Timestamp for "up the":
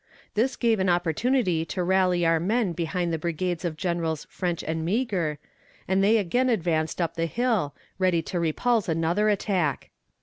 6.99-7.27